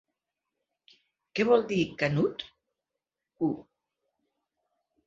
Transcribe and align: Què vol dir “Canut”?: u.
Què 1.41 1.45
vol 1.51 1.67
dir 1.73 1.79
“Canut”?: 2.01 2.49
u. 3.51 3.53